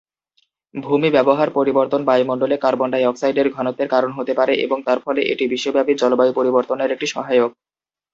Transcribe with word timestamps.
ভূমি 0.75 1.09
ব্যবহার 1.11 1.49
পরিবর্তন 1.49 2.01
বায়ুমন্ডলে 2.05 2.55
কার্বন 2.57 2.89
ডাই-অক্সাইড 2.93 3.37
ঘনত্বের 3.55 3.87
কারণ 3.87 4.11
হতে 4.13 4.33
পারে 4.39 4.53
এবং 4.65 4.77
তার 4.87 4.99
ফলে 4.99 5.21
এটি 5.23 5.43
বিশ্বব্যাপী 5.47 5.93
জলবায়ু 6.01 6.33
পরিবর্তনের 6.35 6.93
একটি 6.95 7.07
সহায়ক। 7.07 7.51